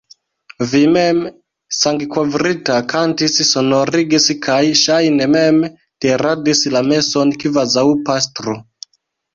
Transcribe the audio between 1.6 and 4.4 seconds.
sangkovrita, kantis, sonorigis